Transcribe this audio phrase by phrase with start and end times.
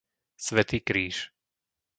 [0.47, 1.17] Svätý Kríž